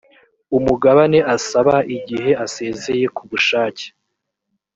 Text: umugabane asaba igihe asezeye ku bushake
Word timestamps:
umugabane 0.57 1.19
asaba 1.35 1.75
igihe 1.97 2.31
asezeye 2.45 3.05
ku 3.15 3.21
bushake 3.29 3.85